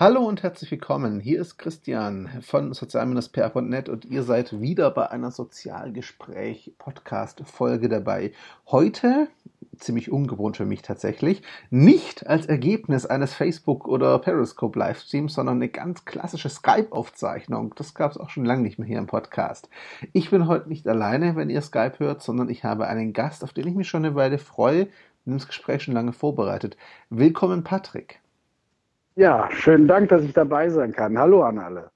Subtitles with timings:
[0.00, 1.20] Hallo und herzlich willkommen.
[1.20, 8.32] Hier ist Christian von sozial-pr.net und ihr seid wieder bei einer Sozialgespräch-Podcast-Folge dabei.
[8.68, 9.28] Heute,
[9.76, 16.06] ziemlich ungewohnt für mich tatsächlich, nicht als Ergebnis eines Facebook- oder Periscope-Livestreams, sondern eine ganz
[16.06, 17.74] klassische Skype-Aufzeichnung.
[17.76, 19.68] Das gab es auch schon lange nicht mehr hier im Podcast.
[20.14, 23.52] Ich bin heute nicht alleine, wenn ihr Skype hört, sondern ich habe einen Gast, auf
[23.52, 24.88] den ich mich schon eine Weile freue
[25.26, 26.78] und das Gespräch schon lange vorbereitet.
[27.10, 28.22] Willkommen, Patrick.
[29.16, 31.18] Ja, schönen Dank, dass ich dabei sein kann.
[31.18, 31.90] Hallo an alle.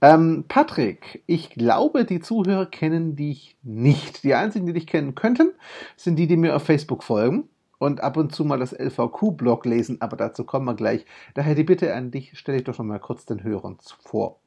[0.00, 4.24] Ähm, Patrick, ich glaube, die Zuhörer kennen dich nicht.
[4.24, 5.52] Die einzigen, die dich kennen könnten,
[5.96, 7.48] sind die, die mir auf Facebook folgen
[7.78, 11.04] und ab und zu mal das LVQ-Blog lesen, aber dazu kommen wir gleich.
[11.34, 14.41] Daher die Bitte an dich, stelle ich doch schon mal kurz den Hörern vor.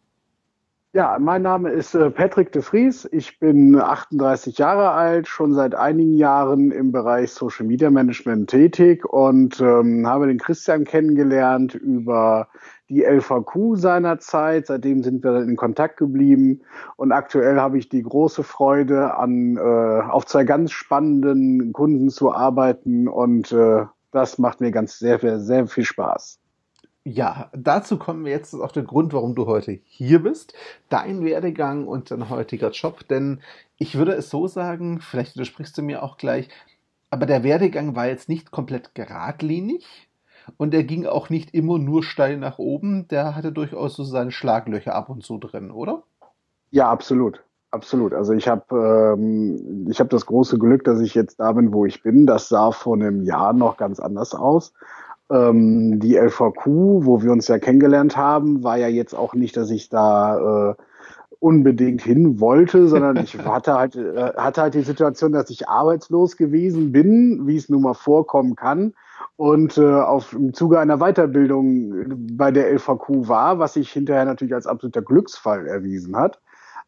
[0.96, 3.06] Ja, mein Name ist äh, Patrick de Vries.
[3.12, 9.04] Ich bin 38 Jahre alt, schon seit einigen Jahren im Bereich Social Media Management tätig
[9.04, 12.48] und ähm, habe den Christian kennengelernt über
[12.88, 14.68] die LVQ seinerzeit.
[14.68, 16.62] Seitdem sind wir in Kontakt geblieben
[16.96, 22.34] und aktuell habe ich die große Freude, an äh, auf zwei ganz spannenden Kunden zu
[22.34, 26.40] arbeiten und äh, das macht mir ganz sehr, sehr, sehr viel Spaß.
[27.08, 30.56] Ja, dazu kommen wir jetzt auch der Grund, warum du heute hier bist.
[30.90, 33.08] Dein Werdegang und dein heutiger Job.
[33.08, 33.42] Denn
[33.78, 36.50] ich würde es so sagen, vielleicht widersprichst du mir auch gleich,
[37.12, 40.10] aber der Werdegang war jetzt nicht komplett geradlinig
[40.58, 43.08] und er ging auch nicht immer nur steil nach oben.
[43.10, 46.02] Der hatte durchaus so seine Schlaglöcher ab und zu drin, oder?
[46.72, 47.44] Ja, absolut.
[47.70, 48.14] Absolut.
[48.14, 51.86] Also ich habe ähm, ich habe das große Glück, dass ich jetzt da bin, wo
[51.86, 52.26] ich bin.
[52.26, 54.74] Das sah vor einem Jahr noch ganz anders aus.
[55.32, 59.72] Ähm, die LVQ, wo wir uns ja kennengelernt haben, war ja jetzt auch nicht, dass
[59.72, 60.76] ich da äh,
[61.40, 66.38] unbedingt hin wollte, sondern ich hatte halt, äh, hatte halt die Situation, dass ich arbeitslos
[66.38, 68.94] gewesen bin, wie es nun mal vorkommen kann,
[69.38, 72.06] und äh, auf, im Zuge einer Weiterbildung
[72.38, 76.42] bei der LVQ war, was sich hinterher natürlich als absoluter Glücksfall erwiesen hat.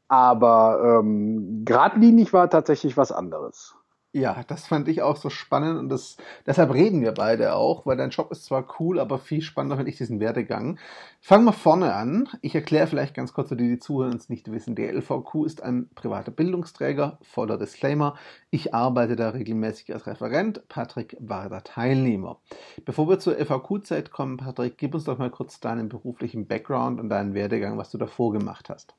[0.08, 3.77] Aber ähm, geradlinig war tatsächlich was anderes.
[4.18, 6.18] Ja, das fand ich auch so spannend und das,
[6.48, 9.92] deshalb reden wir beide auch, weil dein Job ist zwar cool, aber viel spannender finde
[9.92, 10.80] ich diesen Werdegang.
[11.22, 12.28] Fangen wir vorne an.
[12.42, 14.74] Ich erkläre vielleicht ganz kurz für die, die zuhören und es nicht wissen.
[14.74, 18.16] Die LVQ ist ein privater Bildungsträger, voller Disclaimer.
[18.50, 20.68] Ich arbeite da regelmäßig als Referent.
[20.68, 22.40] Patrick war da Teilnehmer.
[22.86, 27.10] Bevor wir zur LVQ-Zeit kommen, Patrick, gib uns doch mal kurz deinen beruflichen Background und
[27.10, 28.96] deinen Werdegang, was du davor gemacht hast.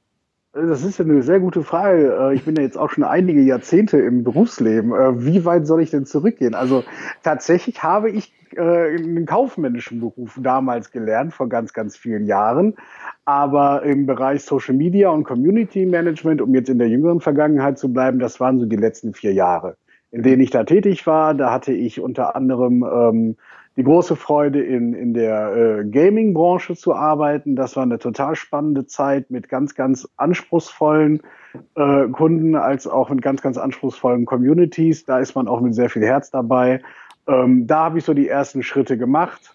[0.53, 2.17] Das ist ja eine sehr gute Frage.
[2.19, 4.93] Äh, ich bin ja jetzt auch schon einige Jahrzehnte im Berufsleben.
[4.93, 6.55] Äh, wie weit soll ich denn zurückgehen?
[6.55, 6.85] Also
[7.23, 12.77] tatsächlich habe ich äh, einen kaufmännischen Beruf damals gelernt, vor ganz, ganz vielen Jahren.
[13.27, 17.93] Aber im Bereich Social Media und Community Management, um jetzt in der jüngeren Vergangenheit zu
[17.93, 19.77] bleiben, das waren so die letzten vier Jahre,
[20.11, 21.35] in denen ich da tätig war.
[21.35, 23.37] Da hatte ich unter anderem ähm,
[23.79, 27.55] die große Freude, in, in der äh, Gaming-Branche zu arbeiten.
[27.55, 31.23] Das war eine total spannende Zeit mit ganz, ganz anspruchsvollen
[31.77, 35.05] äh, Kunden als auch mit ganz, ganz anspruchsvollen Communities.
[35.05, 36.83] Da ist man auch mit sehr viel Herz dabei.
[37.29, 39.55] Ähm, da habe ich so die ersten Schritte gemacht,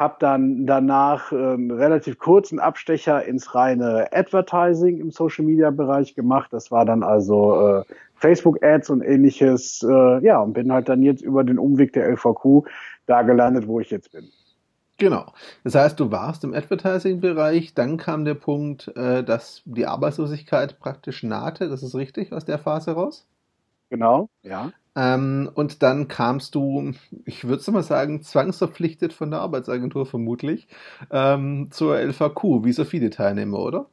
[0.00, 6.50] habe dann danach äh, einen relativ kurzen Abstecher ins reine Advertising im Social-Media-Bereich gemacht.
[6.54, 7.84] Das war dann also äh,
[8.14, 9.82] Facebook-Ads und ähnliches.
[9.82, 12.66] Äh, ja, und bin halt dann jetzt über den Umweg der LVQ
[13.04, 14.30] da gelandet, wo ich jetzt bin.
[14.96, 15.26] Genau.
[15.64, 21.22] Das heißt, du warst im Advertising-Bereich, dann kam der Punkt, äh, dass die Arbeitslosigkeit praktisch
[21.22, 21.68] nahte.
[21.68, 23.26] Das ist richtig aus der Phase raus?
[23.90, 24.72] Genau, ja.
[24.96, 26.92] Ähm, und dann kamst du,
[27.24, 30.68] ich würde mal sagen, zwangsverpflichtet von der Arbeitsagentur vermutlich
[31.10, 33.86] ähm, zur LVQ, wie so viele Teilnehmer, oder?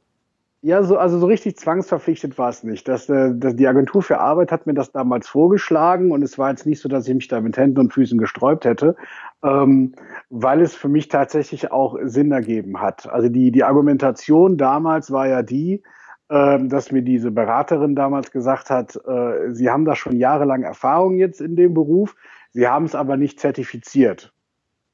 [0.64, 2.88] Ja, so, also so richtig zwangsverpflichtet war es nicht.
[2.88, 6.50] Das, äh, das, die Agentur für Arbeit hat mir das damals vorgeschlagen und es war
[6.50, 8.96] jetzt nicht so, dass ich mich da mit Händen und Füßen gesträubt hätte,
[9.44, 9.94] ähm,
[10.32, 13.08] weil es für mich tatsächlich auch Sinn ergeben hat.
[13.08, 15.84] Also die, die Argumentation damals war ja die,
[16.30, 21.40] dass mir diese Beraterin damals gesagt hat, äh, Sie haben da schon jahrelang Erfahrung jetzt
[21.42, 22.16] in dem Beruf,
[22.52, 24.34] Sie haben es aber nicht zertifiziert.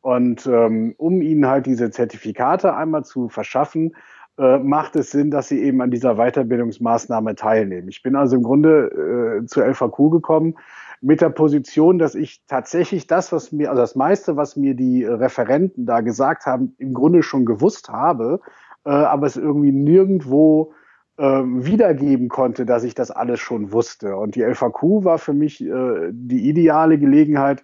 [0.01, 3.93] Und ähm, um Ihnen halt diese Zertifikate einmal zu verschaffen,
[4.37, 7.87] äh, macht es Sinn, dass sie eben an dieser Weiterbildungsmaßnahme teilnehmen.
[7.87, 10.55] Ich bin also im Grunde äh, zur LVQ gekommen
[11.01, 15.05] mit der Position, dass ich tatsächlich das, was mir, also das meiste, was mir die
[15.05, 18.39] Referenten da gesagt haben, im Grunde schon gewusst habe,
[18.85, 20.73] äh, aber es irgendwie nirgendwo
[21.17, 24.15] äh, wiedergeben konnte, dass ich das alles schon wusste.
[24.17, 27.63] Und die LVQ war für mich äh, die ideale Gelegenheit,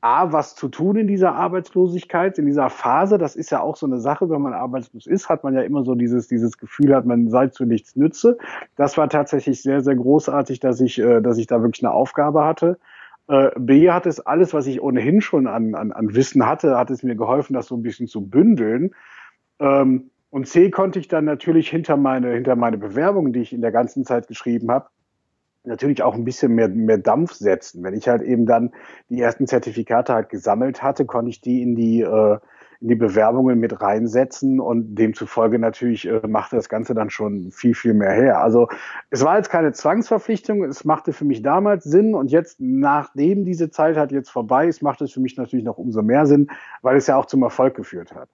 [0.00, 3.18] A, was zu tun in dieser Arbeitslosigkeit, in dieser Phase.
[3.18, 5.82] Das ist ja auch so eine Sache, wenn man arbeitslos ist, hat man ja immer
[5.82, 8.38] so dieses, dieses Gefühl, hat man sei zu nichts nütze.
[8.76, 12.44] Das war tatsächlich sehr, sehr großartig, dass ich, äh, dass ich da wirklich eine Aufgabe
[12.44, 12.78] hatte.
[13.26, 16.90] Äh, B hat es alles, was ich ohnehin schon an, an, an Wissen hatte, hat
[16.90, 18.94] es mir geholfen, das so ein bisschen zu bündeln.
[19.58, 23.62] Ähm, und C konnte ich dann natürlich hinter meine, hinter meine Bewerbungen, die ich in
[23.62, 24.88] der ganzen Zeit geschrieben habe,
[25.64, 27.82] natürlich auch ein bisschen mehr, mehr Dampf setzen.
[27.82, 28.72] Wenn ich halt eben dann
[29.08, 32.38] die ersten Zertifikate halt gesammelt hatte, konnte ich die in die, äh,
[32.80, 37.74] in die Bewerbungen mit reinsetzen und demzufolge natürlich äh, machte das Ganze dann schon viel,
[37.74, 38.40] viel mehr her.
[38.40, 38.68] Also
[39.10, 43.70] es war jetzt keine Zwangsverpflichtung, es machte für mich damals Sinn und jetzt, nachdem diese
[43.70, 46.50] Zeit halt jetzt vorbei ist, macht es für mich natürlich noch umso mehr Sinn,
[46.82, 48.28] weil es ja auch zum Erfolg geführt hat.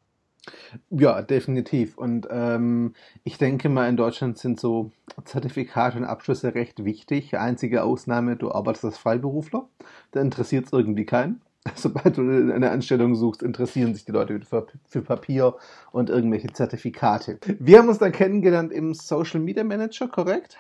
[0.91, 1.97] Ja, definitiv.
[1.99, 4.93] Und ähm, ich denke mal, in Deutschland sind so
[5.25, 7.37] Zertifikate und Abschlüsse recht wichtig.
[7.39, 9.69] Einzige Ausnahme, du arbeitest als Freiberufler.
[10.13, 11.41] Da interessiert es irgendwie keinen.
[11.75, 15.55] Sobald du eine Anstellung suchst, interessieren sich die Leute für, für Papier
[15.93, 17.39] und irgendwelche Zertifikate.
[17.59, 20.59] Wir haben uns dann kennengelernt im Social Media Manager, korrekt?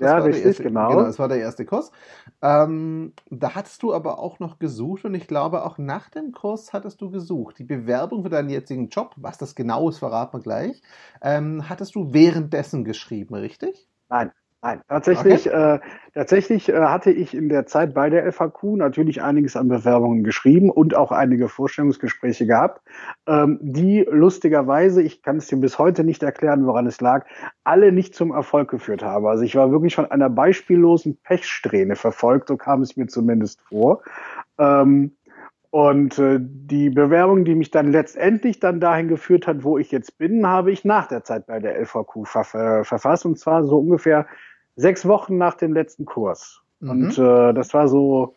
[0.00, 0.88] Das ja, richtig, erste, genau.
[0.88, 1.92] Genau, das war der erste Kurs.
[2.40, 6.72] Ähm, da hattest du aber auch noch gesucht und ich glaube auch nach dem Kurs
[6.72, 7.58] hattest du gesucht.
[7.58, 10.80] Die Bewerbung für deinen jetzigen Job, was das genau ist, verraten wir gleich,
[11.20, 13.88] ähm, hattest du währenddessen geschrieben, richtig?
[14.08, 15.76] Nein, Nein, tatsächlich, okay.
[15.76, 15.80] äh,
[16.12, 20.68] tatsächlich äh, hatte ich in der Zeit bei der FAQ natürlich einiges an Bewerbungen geschrieben
[20.68, 22.82] und auch einige Vorstellungsgespräche gehabt,
[23.26, 27.24] ähm, die lustigerweise, ich kann es dir bis heute nicht erklären, woran es lag,
[27.64, 29.26] alle nicht zum Erfolg geführt haben.
[29.26, 34.02] Also ich war wirklich von einer beispiellosen Pechsträhne verfolgt, so kam es mir zumindest vor.
[34.58, 35.12] Ähm,
[35.70, 40.18] und äh, die Bewerbung, die mich dann letztendlich dann dahin geführt hat, wo ich jetzt
[40.18, 43.24] bin, habe ich nach der Zeit bei der LVQ ver verfasst.
[43.24, 44.26] Und zwar so ungefähr
[44.80, 46.62] sechs Wochen nach dem letzten Kurs.
[46.80, 46.90] Mhm.
[46.90, 48.34] Und äh, das war so,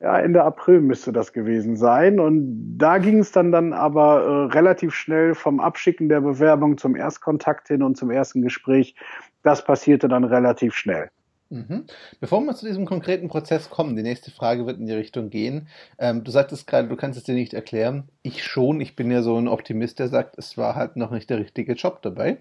[0.00, 2.20] ja, Ende April müsste das gewesen sein.
[2.20, 6.96] Und da ging es dann, dann aber äh, relativ schnell vom Abschicken der Bewerbung zum
[6.96, 8.94] Erstkontakt hin und zum ersten Gespräch.
[9.42, 11.10] Das passierte dann relativ schnell.
[11.50, 11.84] Mhm.
[12.18, 15.68] Bevor wir zu diesem konkreten Prozess kommen, die nächste Frage wird in die Richtung gehen.
[15.98, 18.08] Ähm, du sagtest gerade, du kannst es dir nicht erklären.
[18.22, 21.28] Ich schon, ich bin ja so ein Optimist, der sagt, es war halt noch nicht
[21.28, 22.38] der richtige Job dabei.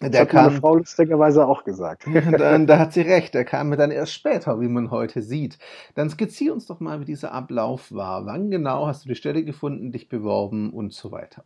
[0.00, 2.04] Der das hat kam, meine Frau lustigerweise auch gesagt.
[2.38, 5.58] dann, da hat sie recht, der kam mir dann erst später, wie man heute sieht.
[5.94, 8.26] Dann skizzier uns doch mal, wie dieser Ablauf war.
[8.26, 11.44] Wann genau hast du die Stelle gefunden, dich beworben und so weiter?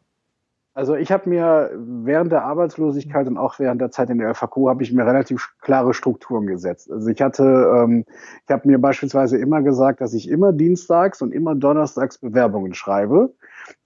[0.77, 4.69] Also ich habe mir während der Arbeitslosigkeit und auch während der Zeit in der FAQ
[4.69, 6.93] habe ich mir relativ klare Strukturen gesetzt.
[6.93, 7.43] Also ich hatte,
[7.75, 8.05] ähm,
[8.45, 13.33] ich habe mir beispielsweise immer gesagt, dass ich immer dienstags und immer donnerstags Bewerbungen schreibe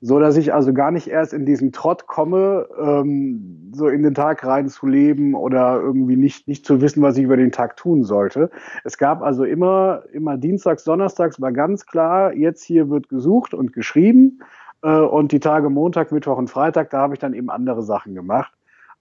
[0.00, 4.14] so dass ich also gar nicht erst in diesen Trott komme, ähm, so in den
[4.14, 8.50] Tag reinzuleben oder irgendwie nicht, nicht zu wissen, was ich über den Tag tun sollte.
[8.84, 13.72] Es gab also immer, immer Dienstags, Donnerstags war ganz klar, jetzt hier wird gesucht und
[13.72, 14.40] geschrieben.
[14.82, 18.14] Äh, und die Tage Montag, Mittwoch und Freitag, da habe ich dann eben andere Sachen
[18.14, 18.52] gemacht.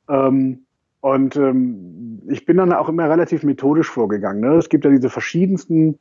[0.07, 0.65] Ähm,
[1.01, 4.41] und ähm, ich bin dann auch immer relativ methodisch vorgegangen.
[4.41, 4.55] Ne?
[4.55, 5.97] Es gibt ja diese verschiedensten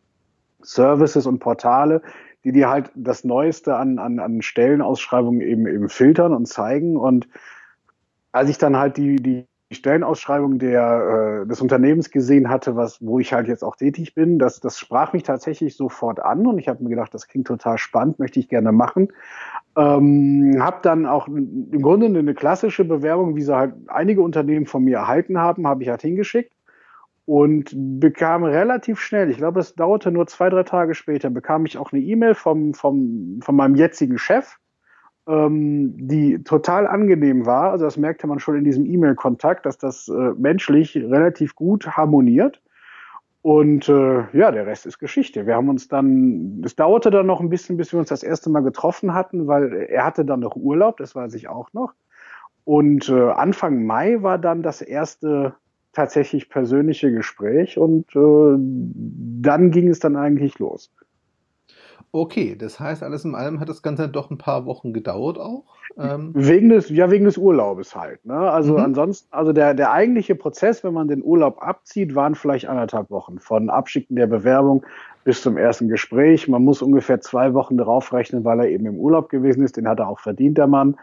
[0.61, 2.03] Services und Portale,
[2.45, 6.97] die dir halt das Neueste an, an, an Stellenausschreibungen eben, eben filtern und zeigen.
[6.97, 7.29] Und
[8.33, 13.19] als ich dann halt die, die Stellenausschreibung der, äh, des Unternehmens gesehen hatte, was, wo
[13.19, 16.69] ich halt jetzt auch tätig bin, das, das sprach mich tatsächlich sofort an und ich
[16.69, 19.09] habe mir gedacht, das klingt total spannend, möchte ich gerne machen.
[19.77, 24.85] Ähm, habe dann auch im Grunde eine klassische Bewerbung, wie sie halt einige Unternehmen von
[24.85, 26.53] mir erhalten haben, habe ich halt hingeschickt
[27.27, 31.77] und bekam relativ schnell, ich glaube, es dauerte nur zwei, drei Tage später, bekam ich
[31.77, 34.57] auch eine E-Mail vom, vom, von meinem jetzigen Chef,
[35.29, 37.71] ähm, die total angenehm war.
[37.71, 42.63] Also das merkte man schon in diesem E-Mail-Kontakt, dass das äh, menschlich relativ gut harmoniert.
[43.43, 45.47] Und äh, ja, der Rest ist Geschichte.
[45.47, 48.51] Wir haben uns dann, es dauerte dann noch ein bisschen, bis wir uns das erste
[48.51, 51.93] Mal getroffen hatten, weil er hatte dann noch Urlaub, das weiß ich auch noch.
[52.65, 55.55] Und äh, Anfang Mai war dann das erste
[55.93, 58.57] tatsächlich persönliche Gespräch und äh,
[59.41, 60.93] dann ging es dann eigentlich los.
[62.11, 65.65] Okay, das heißt, alles in allem hat das Ganze doch ein paar Wochen gedauert auch.
[65.99, 68.25] Ähm wegen des, ja, wegen des Urlaubes halt.
[68.25, 68.35] Ne?
[68.35, 68.85] Also mhm.
[68.85, 73.39] ansonsten, also der, der eigentliche Prozess, wenn man den Urlaub abzieht, waren vielleicht anderthalb Wochen.
[73.39, 74.85] Von Abschicken der Bewerbung
[75.25, 76.49] bis zum ersten Gespräch.
[76.49, 79.77] Man muss ungefähr zwei Wochen darauf rechnen, weil er eben im Urlaub gewesen ist.
[79.77, 80.97] Den hat er auch verdient, der Mann.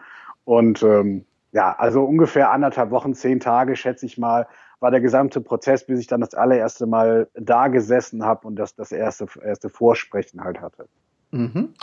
[0.45, 4.47] Und ähm, ja, also ungefähr anderthalb Wochen, zehn Tage, schätze ich mal,
[4.79, 8.75] war der gesamte Prozess, bis ich dann das allererste Mal da gesessen habe und das,
[8.75, 10.87] das erste, erste Vorsprechen halt hatte.
[11.31, 11.73] Mhm.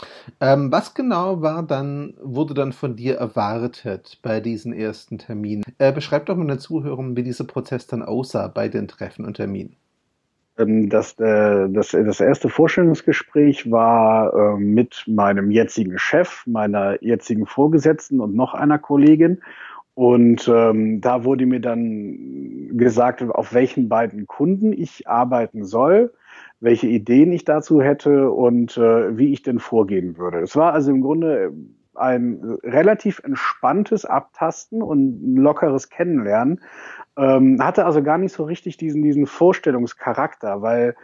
[0.41, 5.63] Ähm, was genau war dann, wurde dann von dir erwartet bei diesen ersten Terminen?
[5.77, 9.35] Äh, beschreib doch mal den Zuhörern, wie dieser Prozess dann aussah bei den Treffen und
[9.35, 9.75] Terminen.
[10.57, 17.45] Ähm, das, äh, das, das erste Vorstellungsgespräch war äh, mit meinem jetzigen Chef, meiner jetzigen
[17.45, 19.41] Vorgesetzten und noch einer Kollegin.
[19.95, 26.13] Und ähm, da wurde mir dann gesagt, auf welchen beiden Kunden ich arbeiten soll,
[26.59, 30.39] welche Ideen ich dazu hätte und äh, wie ich denn vorgehen würde.
[30.39, 31.53] Es war also im Grunde
[31.95, 36.61] ein relativ entspanntes Abtasten und lockeres Kennenlernen.
[37.15, 40.95] Ähm, hatte also gar nicht so richtig diesen, diesen Vorstellungscharakter, weil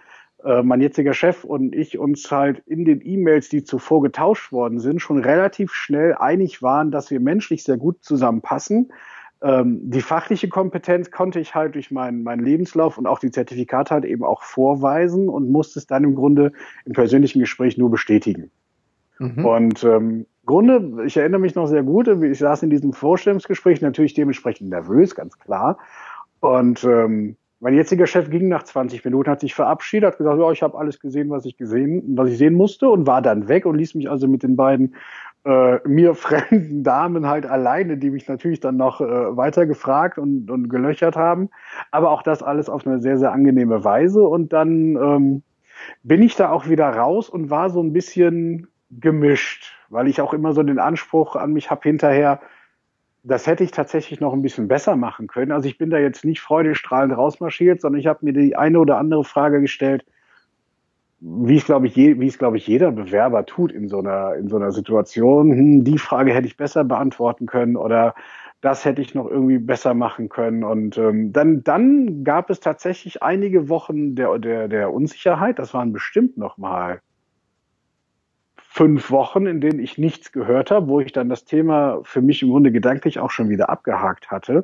[0.44, 4.80] äh, mein jetziger Chef und ich uns halt in den E-Mails, die zuvor getauscht worden
[4.80, 8.92] sind, schon relativ schnell einig waren, dass wir menschlich sehr gut zusammenpassen.
[9.42, 13.94] Ähm, die fachliche Kompetenz konnte ich halt durch meinen, meinen Lebenslauf und auch die Zertifikate
[13.94, 16.52] halt eben auch vorweisen und musste es dann im Grunde
[16.86, 18.52] im persönlichen Gespräch nur bestätigen.
[19.18, 19.46] Mhm.
[19.46, 24.14] Und ähm, Grunde, ich erinnere mich noch sehr gut, ich saß in diesem Vorstellungsgespräch natürlich
[24.14, 25.78] dementsprechend nervös, ganz klar.
[26.40, 30.52] Und ähm, mein jetziger Chef ging nach 20 Minuten, hat sich verabschiedet, hat gesagt, ja,
[30.52, 33.66] ich habe alles gesehen, was ich gesehen, was ich sehen musste und war dann weg
[33.66, 34.96] und ließ mich also mit den beiden
[35.46, 40.50] äh, mir fremden Damen halt alleine, die mich natürlich dann noch äh, weiter gefragt und,
[40.50, 41.50] und gelöchert haben.
[41.92, 44.24] Aber auch das alles auf eine sehr, sehr angenehme Weise.
[44.24, 45.44] Und dann ähm,
[46.04, 50.34] bin ich da auch wieder raus und war so ein bisschen gemischt, weil ich auch
[50.34, 52.40] immer so den Anspruch an mich habe hinterher,
[53.24, 55.52] das hätte ich tatsächlich noch ein bisschen besser machen können.
[55.52, 58.98] Also ich bin da jetzt nicht freudestrahlend rausmarschiert, sondern ich habe mir die eine oder
[58.98, 60.06] andere Frage gestellt,
[61.20, 64.36] wie es glaube ich, je, wie es glaube ich jeder Bewerber tut in so einer
[64.36, 65.52] in so einer Situation.
[65.52, 68.16] Hm, die Frage hätte ich besser beantworten können oder
[68.62, 70.64] das hätte ich noch irgendwie besser machen können.
[70.64, 75.60] Und ähm, dann dann gab es tatsächlich einige Wochen der der der Unsicherheit.
[75.60, 77.02] Das waren bestimmt noch mal
[78.80, 82.42] fünf Wochen, in denen ich nichts gehört habe, wo ich dann das Thema für mich
[82.42, 84.64] im Grunde gedanklich auch schon wieder abgehakt hatte.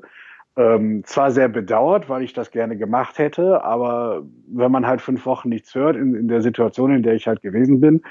[0.55, 5.25] Ähm, zwar sehr bedauert, weil ich das gerne gemacht hätte, aber wenn man halt fünf
[5.25, 8.03] Wochen nichts hört, in, in der Situation, in der ich halt gewesen bin,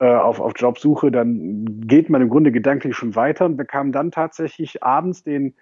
[0.00, 4.10] äh, auf, auf Jobsuche, dann geht man im Grunde gedanklich schon weiter und bekam dann
[4.10, 5.54] tatsächlich abends den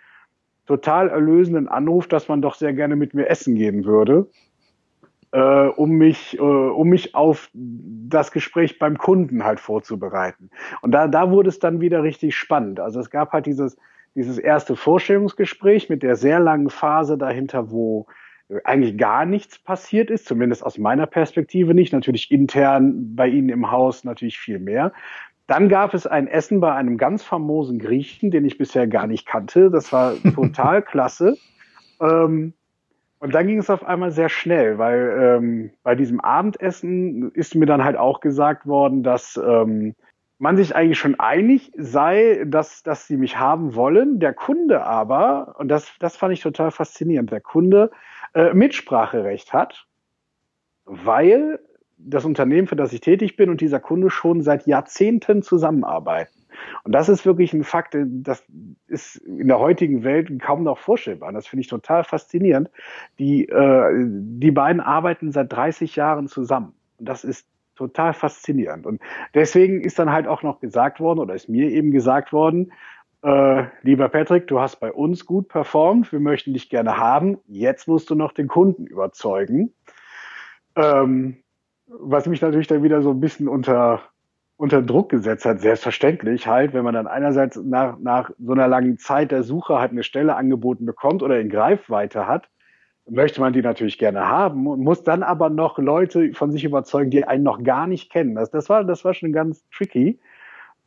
[0.64, 4.26] total erlösenden Anruf, dass man doch sehr gerne mit mir essen gehen würde,
[5.32, 10.50] äh, um mich, äh, um mich auf das Gespräch beim Kunden halt vorzubereiten.
[10.82, 12.80] Und da, da wurde es dann wieder richtig spannend.
[12.80, 13.76] Also es gab halt dieses,
[14.14, 18.06] dieses erste Vorstellungsgespräch mit der sehr langen Phase dahinter, wo
[18.64, 23.70] eigentlich gar nichts passiert ist, zumindest aus meiner Perspektive nicht, natürlich intern bei Ihnen im
[23.70, 24.92] Haus natürlich viel mehr.
[25.46, 29.26] Dann gab es ein Essen bei einem ganz famosen Griechen, den ich bisher gar nicht
[29.26, 29.70] kannte.
[29.70, 31.36] Das war total klasse.
[32.00, 32.52] Ähm,
[33.22, 37.66] und dann ging es auf einmal sehr schnell, weil ähm, bei diesem Abendessen ist mir
[37.66, 39.94] dann halt auch gesagt worden, dass ähm,
[40.38, 44.18] man sich eigentlich schon einig sei, dass, dass sie mich haben wollen.
[44.18, 47.92] Der Kunde aber, und das, das fand ich total faszinierend, der Kunde
[48.34, 49.86] äh, Mitspracherecht hat,
[50.84, 51.60] weil
[51.96, 56.41] das Unternehmen, für das ich tätig bin und dieser Kunde schon seit Jahrzehnten zusammenarbeiten.
[56.84, 58.44] Und das ist wirklich ein Fakt, das
[58.86, 61.32] ist in der heutigen Welt kaum noch vorstellbar.
[61.32, 62.70] Das finde ich total faszinierend.
[63.18, 66.74] Die, äh, die beiden arbeiten seit 30 Jahren zusammen.
[66.98, 68.86] Und das ist total faszinierend.
[68.86, 69.00] Und
[69.34, 72.72] deswegen ist dann halt auch noch gesagt worden, oder ist mir eben gesagt worden,
[73.22, 77.86] äh, lieber Patrick, du hast bei uns gut performt, wir möchten dich gerne haben, jetzt
[77.86, 79.72] musst du noch den Kunden überzeugen.
[80.74, 81.36] Ähm,
[81.86, 84.02] was mich natürlich dann wieder so ein bisschen unter,
[84.62, 88.96] unter Druck gesetzt hat, selbstverständlich halt, wenn man dann einerseits nach, nach so einer langen
[88.96, 92.48] Zeit der Suche halt eine Stelle angeboten bekommt oder in Greifweite hat,
[93.10, 97.10] möchte man die natürlich gerne haben und muss dann aber noch Leute von sich überzeugen,
[97.10, 98.36] die einen noch gar nicht kennen.
[98.36, 100.20] Das, das, war, das war schon ganz tricky.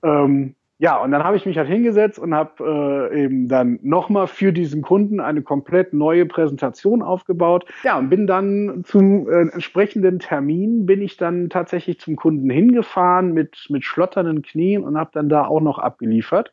[0.03, 4.27] Ähm, ja, und dann habe ich mich halt hingesetzt und habe äh, eben dann nochmal
[4.27, 7.65] für diesen Kunden eine komplett neue Präsentation aufgebaut.
[7.83, 13.33] Ja, und bin dann zum äh, entsprechenden Termin, bin ich dann tatsächlich zum Kunden hingefahren
[13.33, 16.51] mit, mit schlotternden Knien und habe dann da auch noch abgeliefert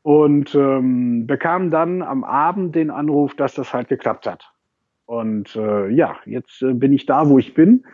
[0.00, 4.50] und ähm, bekam dann am Abend den Anruf, dass das halt geklappt hat.
[5.04, 7.84] Und äh, ja, jetzt äh, bin ich da, wo ich bin.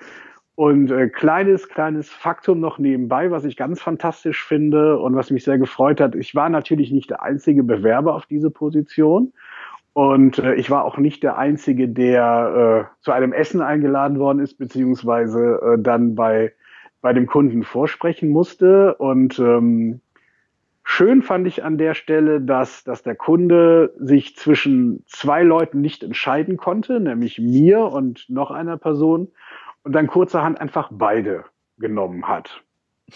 [0.57, 5.43] Und äh, kleines, kleines Faktum noch nebenbei, was ich ganz fantastisch finde und was mich
[5.43, 6.15] sehr gefreut hat.
[6.15, 9.33] Ich war natürlich nicht der einzige Bewerber auf diese Position.
[9.95, 14.41] Und äh, ich war auch nicht der Einzige, der äh, zu einem Essen eingeladen worden
[14.41, 16.53] ist, beziehungsweise äh, dann bei,
[17.01, 18.95] bei dem Kunden vorsprechen musste.
[18.95, 20.01] Und ähm,
[20.87, 26.03] Schön fand ich an der Stelle, dass, dass der Kunde sich zwischen zwei Leuten nicht
[26.03, 29.29] entscheiden konnte, nämlich mir und noch einer Person,
[29.85, 31.45] und dann kurzerhand einfach beide
[31.79, 32.63] genommen hat.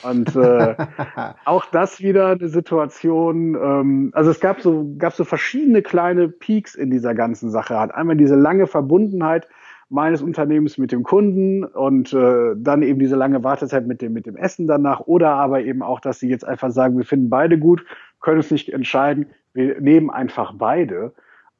[0.03, 0.77] Und äh,
[1.45, 6.75] auch das wieder eine Situation, ähm, also es gab so, gab so verschiedene kleine Peaks
[6.75, 7.79] in dieser ganzen Sache.
[7.79, 9.49] Hat einmal diese lange Verbundenheit
[9.89, 14.27] meines Unternehmens mit dem Kunden und äh, dann eben diese lange Wartezeit mit dem, mit
[14.27, 17.59] dem Essen danach oder aber eben auch, dass sie jetzt einfach sagen, wir finden beide
[17.59, 17.85] gut,
[18.21, 21.15] können es nicht entscheiden, wir nehmen einfach beide.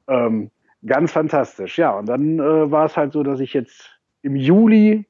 [0.07, 0.51] Ähm,
[0.85, 1.97] ganz fantastisch, ja.
[1.97, 5.05] Und dann äh, war es halt so, dass ich jetzt im Juli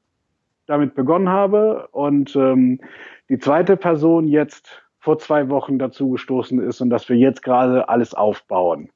[0.66, 2.80] damit begonnen habe und ähm,
[3.28, 7.88] die zweite Person jetzt vor zwei Wochen dazu gestoßen ist und dass wir jetzt gerade
[7.88, 8.90] alles aufbauen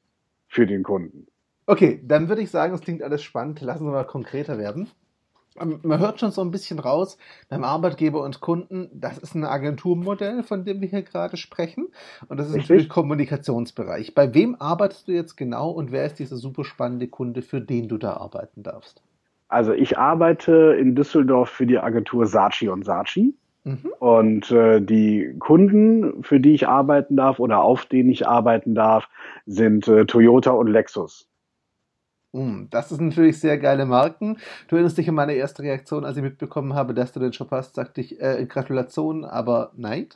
[0.47, 1.27] für den Kunden.
[1.67, 3.61] Okay, dann würde ich sagen, es klingt alles spannend.
[3.61, 4.91] Lassen Sie mal konkreter werden.
[5.59, 7.17] Ähm, man hört schon so ein bisschen raus
[7.49, 11.89] beim Arbeitgeber und Kunden, das ist ein Agenturmodell, von dem wir hier gerade sprechen.
[12.29, 12.71] Und das ist Richtig.
[12.71, 14.15] natürlich Kommunikationsbereich.
[14.15, 17.89] Bei wem arbeitest du jetzt genau und wer ist dieser super spannende Kunde, für den
[17.89, 19.03] du da arbeiten darfst?
[19.49, 23.35] Also ich arbeite in Düsseldorf für die Agentur Saatchi und Saatchi.
[23.65, 23.93] Mhm.
[23.99, 29.09] Und äh, die Kunden, für die ich arbeiten darf oder auf denen ich arbeiten darf,
[29.47, 31.29] sind äh, Toyota und Lexus.
[32.71, 34.39] Das ist natürlich sehr geile Marken.
[34.67, 37.53] Du erinnerst dich an meine erste Reaktion, als ich mitbekommen habe, dass du den Shop
[37.53, 40.09] hast, sagte ich, äh, Gratulation, aber nein.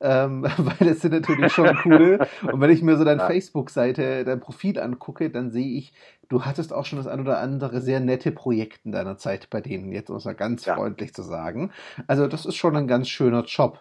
[0.00, 2.26] Ähm, weil das sind natürlich schon coole.
[2.50, 3.26] Und wenn ich mir so deine ja.
[3.28, 5.92] Facebook-Seite, dein Profil angucke, dann sehe ich,
[6.28, 9.60] du hattest auch schon das ein oder andere sehr nette Projekt in deiner Zeit bei
[9.60, 10.74] denen, jetzt um es mal ganz ja.
[10.74, 11.70] freundlich zu sagen.
[12.08, 13.78] Also das ist schon ein ganz schöner Job.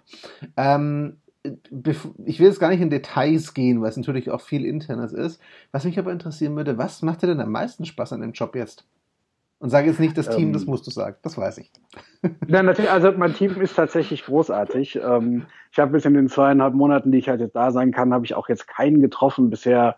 [0.58, 5.14] Ähm, ich will jetzt gar nicht in Details gehen, weil es natürlich auch viel internes
[5.14, 5.42] ist.
[5.72, 8.56] Was mich aber interessieren würde, was macht dir denn am meisten Spaß an dem Job
[8.56, 8.86] jetzt?
[9.60, 11.72] Und sage jetzt nicht das Team, ähm, das musst du sagen, das weiß ich.
[12.48, 15.00] Ja, natürlich, also mein Team ist tatsächlich großartig.
[15.04, 18.14] Ähm, ich habe bis in den zweieinhalb Monaten, die ich halt jetzt da sein kann,
[18.14, 19.98] habe ich auch jetzt keinen getroffen bisher,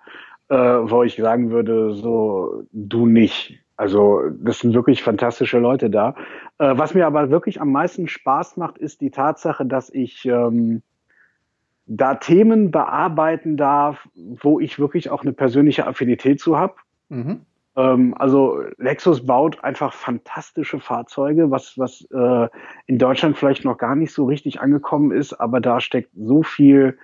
[0.50, 3.60] äh, wo ich sagen würde, so du nicht.
[3.78, 6.16] Also das sind wirklich fantastische Leute da.
[6.58, 10.82] Äh, was mir aber wirklich am meisten Spaß macht, ist die Tatsache, dass ich ähm,
[11.94, 16.76] da Themen bearbeiten darf, wo ich wirklich auch eine persönliche Affinität zu habe.
[17.10, 17.42] Mhm.
[17.76, 22.48] Ähm, also Lexus baut einfach fantastische Fahrzeuge, was, was äh,
[22.88, 26.98] in Deutschland vielleicht noch gar nicht so richtig angekommen ist, aber da steckt so viel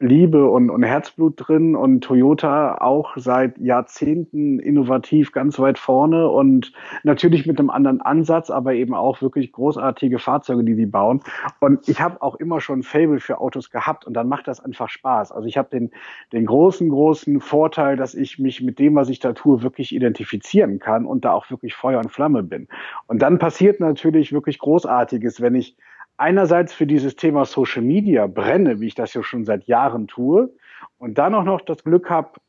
[0.00, 6.72] Liebe und, und Herzblut drin und Toyota auch seit Jahrzehnten innovativ ganz weit vorne und
[7.04, 11.20] natürlich mit einem anderen Ansatz, aber eben auch wirklich großartige Fahrzeuge, die sie bauen.
[11.60, 14.88] Und ich habe auch immer schon Fable für Autos gehabt und dann macht das einfach
[14.88, 15.30] Spaß.
[15.30, 15.92] Also ich habe den,
[16.32, 20.80] den großen, großen Vorteil, dass ich mich mit dem, was ich da tue, wirklich identifizieren
[20.80, 22.66] kann und da auch wirklich Feuer und Flamme bin.
[23.06, 25.76] Und dann passiert natürlich wirklich Großartiges, wenn ich
[26.16, 30.50] einerseits für dieses Thema Social Media brenne, wie ich das ja schon seit Jahren tue,
[30.98, 32.40] und dann auch noch das Glück habe,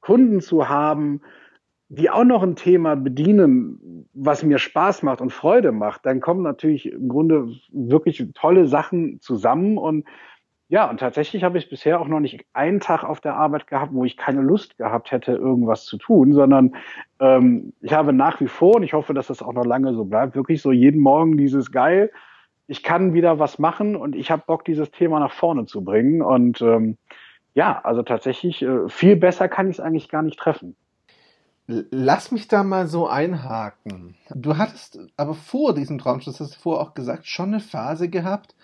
[0.00, 1.22] Kunden zu haben,
[1.88, 6.42] die auch noch ein Thema bedienen, was mir Spaß macht und Freude macht, dann kommen
[6.42, 10.04] natürlich im Grunde wirklich tolle Sachen zusammen und
[10.68, 13.92] ja, und tatsächlich habe ich bisher auch noch nicht einen Tag auf der Arbeit gehabt,
[13.92, 16.74] wo ich keine Lust gehabt hätte, irgendwas zu tun, sondern
[17.20, 20.04] ähm, ich habe nach wie vor, und ich hoffe, dass das auch noch lange so
[20.04, 22.10] bleibt, wirklich so jeden Morgen dieses geil,
[22.66, 26.22] ich kann wieder was machen und ich habe Bock, dieses Thema nach vorne zu bringen.
[26.22, 26.96] Und ähm,
[27.54, 30.76] ja, also tatsächlich, äh, viel besser kann ich es eigentlich gar nicht treffen.
[31.66, 34.16] Lass mich da mal so einhaken.
[34.34, 38.10] Du hattest aber vor diesem Traumschiff, das hast du vorher auch gesagt, schon eine Phase
[38.10, 38.54] gehabt,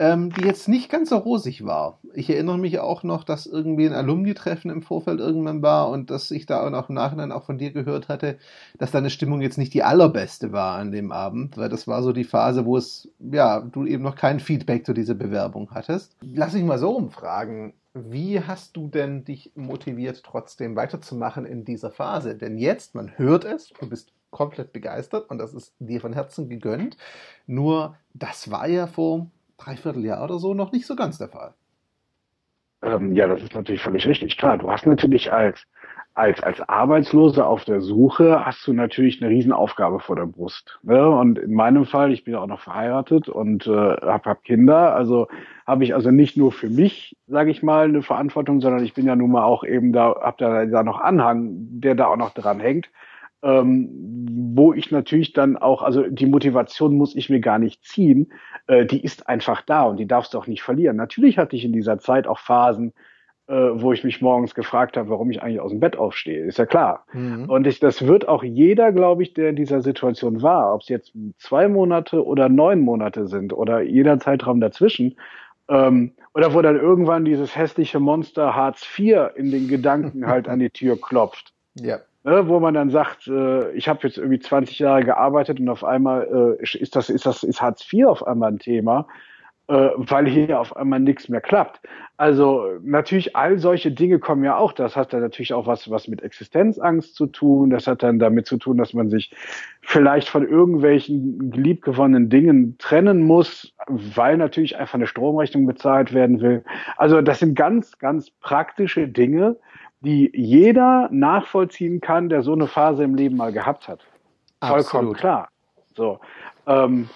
[0.00, 1.98] ähm, die jetzt nicht ganz so rosig war.
[2.14, 6.30] Ich erinnere mich auch noch, dass irgendwie ein Alumni-Treffen im Vorfeld irgendwann war und dass
[6.30, 8.38] ich da auch im Nachhinein auch von dir gehört hatte,
[8.78, 12.12] dass deine Stimmung jetzt nicht die allerbeste war an dem Abend, weil das war so
[12.12, 16.16] die Phase, wo es, ja, du eben noch kein Feedback zu dieser Bewerbung hattest.
[16.22, 17.74] Lass mich mal so umfragen.
[17.92, 22.36] Wie hast du denn dich motiviert, trotzdem weiterzumachen in dieser Phase?
[22.36, 26.48] Denn jetzt, man hört es, du bist komplett begeistert und das ist dir von Herzen
[26.48, 26.96] gegönnt.
[27.46, 29.26] Nur, das war ja vor
[29.64, 31.54] Dreivierteljahr oder so noch nicht so ganz der Fall.
[32.82, 34.38] Ähm, ja, das ist natürlich völlig richtig.
[34.38, 35.66] Klar, du hast natürlich als,
[36.14, 40.78] als, als Arbeitslose auf der Suche, hast du natürlich eine Riesenaufgabe vor der Brust.
[40.82, 41.08] Ne?
[41.08, 44.94] Und in meinem Fall, ich bin ja auch noch verheiratet und äh, habe hab Kinder,
[44.94, 45.28] also
[45.66, 49.06] habe ich also nicht nur für mich, sage ich mal, eine Verantwortung, sondern ich bin
[49.06, 52.30] ja nun mal auch eben da, habe da, da noch Anhang, der da auch noch
[52.30, 52.88] dran hängt
[53.42, 53.88] ähm,
[54.54, 58.32] wo ich natürlich dann auch, also die Motivation muss ich mir gar nicht ziehen,
[58.66, 60.96] äh, die ist einfach da und die darfst du auch nicht verlieren.
[60.96, 62.92] Natürlich hatte ich in dieser Zeit auch Phasen,
[63.46, 66.58] äh, wo ich mich morgens gefragt habe, warum ich eigentlich aus dem Bett aufstehe, ist
[66.58, 67.06] ja klar.
[67.12, 67.48] Mhm.
[67.48, 70.88] Und ich, das wird auch jeder, glaube ich, der in dieser Situation war, ob es
[70.88, 75.16] jetzt zwei Monate oder neun Monate sind oder jeder Zeitraum dazwischen,
[75.68, 80.58] ähm, oder wo dann irgendwann dieses hässliche Monster Hartz IV in den Gedanken halt an
[80.58, 81.54] die Tür klopft.
[81.74, 85.68] Ja ne, wo man dann sagt, äh, ich habe jetzt irgendwie 20 Jahre gearbeitet und
[85.68, 89.06] auf einmal äh, ist das, ist das, ist Hartz IV auf einmal ein Thema,
[89.68, 91.80] äh, weil hier auf einmal nichts mehr klappt.
[92.16, 94.72] Also natürlich all solche Dinge kommen ja auch.
[94.72, 97.70] Das hat dann natürlich auch was, was mit Existenzangst zu tun.
[97.70, 99.34] Das hat dann damit zu tun, dass man sich
[99.80, 106.62] vielleicht von irgendwelchen liebgewonnenen Dingen trennen muss, weil natürlich einfach eine Stromrechnung bezahlt werden will.
[106.98, 109.56] Also das sind ganz, ganz praktische Dinge,
[110.00, 114.00] die jeder nachvollziehen kann, der so eine Phase im Leben mal gehabt hat.
[114.60, 115.16] Vollkommen Absolut.
[115.18, 115.48] klar.
[115.94, 116.20] So.
[116.66, 117.08] Ähm,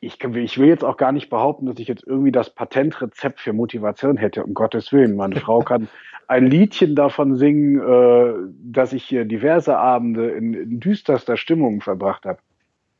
[0.00, 3.52] ich, ich will jetzt auch gar nicht behaupten, dass ich jetzt irgendwie das Patentrezept für
[3.52, 5.16] Motivation hätte, um Gottes Willen.
[5.16, 5.88] Meine Frau kann
[6.28, 12.26] ein Liedchen davon singen, äh, dass ich hier diverse Abende in, in düsterster Stimmung verbracht
[12.26, 12.38] habe.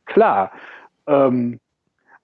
[0.05, 0.51] Klar.
[1.07, 1.59] Ähm,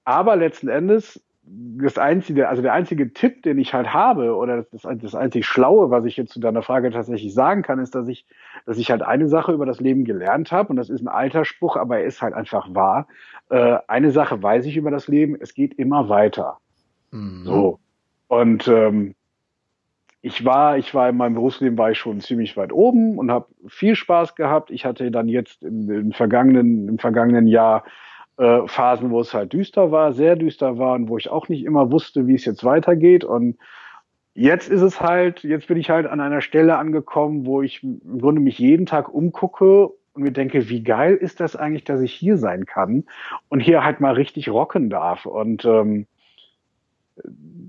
[0.04, 4.82] aber letzten Endes das einzige, also der einzige Tipp, den ich halt habe, oder das,
[4.82, 8.26] das einzig Schlaue, was ich jetzt zu deiner Frage tatsächlich sagen kann, ist, dass ich,
[8.66, 11.46] dass ich halt eine Sache über das Leben gelernt habe, und das ist ein alter
[11.46, 13.08] Spruch, aber er ist halt einfach wahr.
[13.50, 16.58] Äh, eine Sache weiß ich über das Leben, es geht immer weiter.
[17.12, 17.44] Mhm.
[17.44, 17.80] So.
[18.28, 19.14] Und ähm,
[20.22, 23.46] ich war, ich war in meinem Berufsleben war ich schon ziemlich weit oben und habe
[23.68, 24.72] viel Spaß gehabt.
[24.72, 27.84] Ich hatte dann jetzt im, im vergangenen, im vergangenen Jahr
[28.38, 31.64] äh, Phasen, wo es halt düster war, sehr düster war und wo ich auch nicht
[31.64, 33.24] immer wusste, wie es jetzt weitergeht.
[33.24, 33.58] Und
[34.34, 38.20] jetzt ist es halt, jetzt bin ich halt an einer Stelle angekommen, wo ich im
[38.20, 42.14] Grunde mich jeden Tag umgucke und mir denke, wie geil ist das eigentlich, dass ich
[42.14, 43.06] hier sein kann
[43.50, 45.26] und hier halt mal richtig rocken darf.
[45.26, 46.08] Und ähm,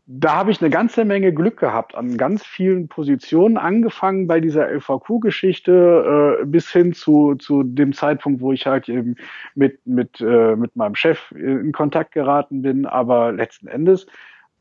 [0.06, 4.68] da habe ich eine ganze Menge Glück gehabt an ganz vielen Positionen, angefangen bei dieser
[4.70, 9.16] LVQ-Geschichte äh, bis hin zu, zu dem Zeitpunkt, wo ich halt eben
[9.54, 12.86] mit, mit, äh, mit meinem Chef in Kontakt geraten bin.
[12.86, 14.06] Aber letzten Endes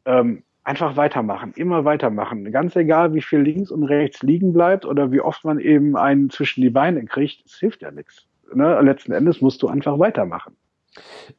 [0.06, 2.52] ähm, einfach weitermachen, immer weitermachen.
[2.52, 6.30] Ganz egal, wie viel links und rechts liegen bleibt oder wie oft man eben einen
[6.30, 8.26] zwischen die Beine kriegt, es hilft ja nichts.
[8.54, 8.82] Ne?
[8.82, 10.56] Letzten Endes musst du einfach weitermachen.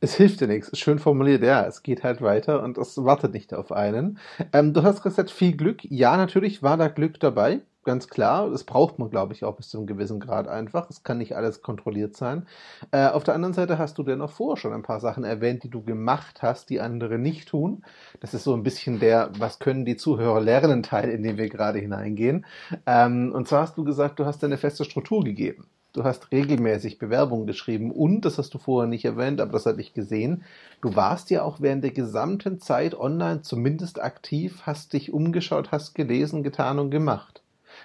[0.00, 0.76] Es hilft dir nichts.
[0.78, 1.64] Schön formuliert, ja.
[1.66, 4.18] Es geht halt weiter und es wartet nicht auf einen.
[4.52, 5.84] Ähm, du hast gesagt, viel Glück.
[5.84, 7.60] Ja, natürlich war da Glück dabei.
[7.84, 8.50] Ganz klar.
[8.50, 10.90] Das braucht man, glaube ich, auch bis zu einem gewissen Grad einfach.
[10.90, 12.46] Es kann nicht alles kontrolliert sein.
[12.90, 15.62] Äh, auf der anderen Seite hast du dir noch vorher schon ein paar Sachen erwähnt,
[15.62, 17.84] die du gemacht hast, die andere nicht tun.
[18.20, 21.48] Das ist so ein bisschen der, was können die Zuhörer lernen Teil, in den wir
[21.48, 22.44] gerade hineingehen.
[22.86, 26.98] Ähm, und zwar hast du gesagt, du hast eine feste Struktur gegeben du hast regelmäßig
[26.98, 30.44] Bewerbungen geschrieben und, das hast du vorher nicht erwähnt, aber das hatte ich gesehen,
[30.82, 35.94] du warst ja auch während der gesamten Zeit online zumindest aktiv, hast dich umgeschaut, hast
[35.94, 37.42] gelesen, getan und gemacht.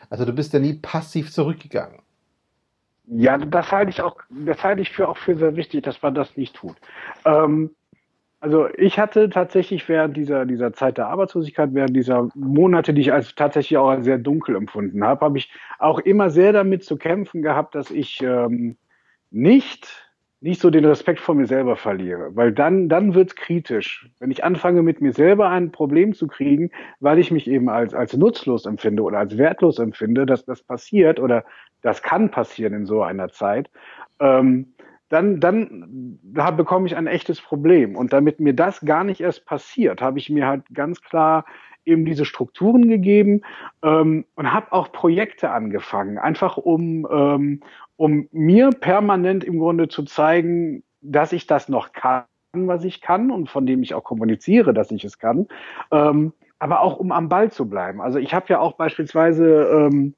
[0.10, 2.00] Also du bist ja nie passiv zurückgegangen.
[3.08, 6.16] Ja, das halte ich auch, das halte ich für auch für sehr wichtig, dass man
[6.16, 6.76] das nicht tut.
[7.26, 7.72] Ähm,
[8.42, 13.14] also ich hatte tatsächlich während dieser, dieser Zeit der Arbeitslosigkeit, während dieser Monate, die ich
[13.14, 16.98] als tatsächlich auch als sehr dunkel empfunden habe, habe ich auch immer sehr damit zu
[16.98, 18.78] kämpfen gehabt, dass ich ähm,
[19.30, 20.08] nicht
[20.44, 24.44] nicht so den Respekt vor mir selber verliere, weil dann dann wird's kritisch, wenn ich
[24.44, 28.66] anfange mit mir selber ein Problem zu kriegen, weil ich mich eben als als nutzlos
[28.66, 31.46] empfinde oder als wertlos empfinde, dass das passiert oder
[31.84, 33.70] das kann passieren in so einer Zeit.
[34.20, 34.74] Ähm,
[35.12, 37.98] dann, dann da bekomme ich ein echtes Problem.
[37.98, 41.46] Und damit mir das gar nicht erst passiert, habe ich mir halt ganz klar
[41.84, 43.42] eben diese Strukturen gegeben
[43.84, 47.60] ähm, und habe auch Projekte angefangen, einfach um, ähm,
[47.98, 53.32] um mir permanent im Grunde zu zeigen, dass ich das noch kann, was ich kann
[53.32, 55.48] und von dem ich auch kommuniziere, dass ich es kann,
[55.92, 58.00] ähm, aber auch um am Ball zu bleiben.
[58.00, 60.14] Also ich habe ja auch beispielsweise ähm,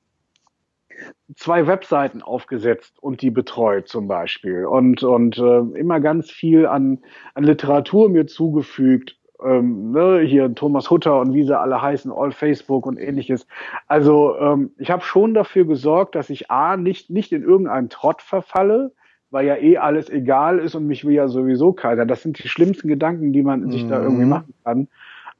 [1.36, 7.00] zwei Webseiten aufgesetzt und die betreut zum Beispiel und, und äh, immer ganz viel an,
[7.34, 9.18] an Literatur mir zugefügt.
[9.44, 13.46] Ähm, ne, hier Thomas Hutter und wie sie alle heißen, All Facebook und ähnliches.
[13.88, 18.22] Also ähm, ich habe schon dafür gesorgt, dass ich A, nicht, nicht in irgendeinen Trott
[18.22, 18.94] verfalle,
[19.32, 22.06] weil ja eh alles egal ist und mich will ja sowieso keiner.
[22.06, 23.72] Das sind die schlimmsten Gedanken, die man mhm.
[23.72, 24.30] sich da irgendwie mhm.
[24.30, 24.88] machen kann.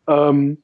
[0.08, 0.58] Ähm,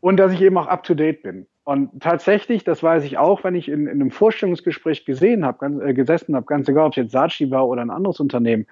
[0.00, 1.46] und dass ich eben auch up to date bin.
[1.66, 5.94] Und tatsächlich, das weiß ich auch, wenn ich in, in einem Vorstellungsgespräch gesehen habe, äh,
[5.94, 8.66] gesessen habe, ganz egal, ob es jetzt Saatchi war oder ein anderes Unternehmen,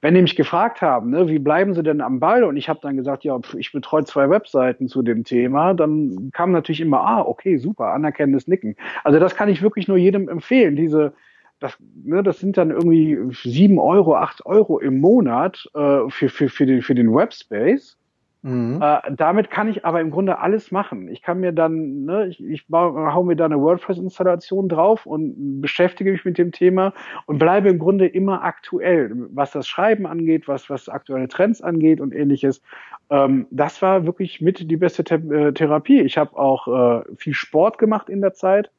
[0.00, 2.42] wenn die mich gefragt haben, ne, wie bleiben sie denn am Ball?
[2.42, 6.50] Und ich habe dann gesagt, ja, ich betreue zwei Webseiten zu dem Thema, dann kam
[6.50, 8.74] natürlich immer, ah, okay, super, anerkennendes Nicken.
[9.04, 10.74] Also das kann ich wirklich nur jedem empfehlen.
[10.74, 11.12] Diese,
[11.60, 16.48] das, ne, das sind dann irgendwie sieben Euro, acht Euro im Monat äh, für, für,
[16.48, 17.96] für, den, für den Webspace.
[18.42, 18.80] Mhm.
[18.80, 21.08] Äh, damit kann ich aber im Grunde alles machen.
[21.08, 26.12] Ich kann mir dann, ne, ich, ich hau mir da eine WordPress-Installation drauf und beschäftige
[26.12, 26.94] mich mit dem Thema
[27.26, 32.00] und bleibe im Grunde immer aktuell, was das Schreiben angeht, was, was aktuelle Trends angeht
[32.00, 32.62] und ähnliches.
[33.10, 36.00] Ähm, das war wirklich mit die beste The äh, Therapie.
[36.00, 38.70] Ich habe auch äh, viel Sport gemacht in der Zeit,